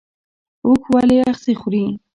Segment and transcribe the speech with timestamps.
[0.65, 1.85] اوښ ولې اغزي خوري؟